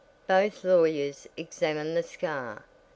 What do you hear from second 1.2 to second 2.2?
examined the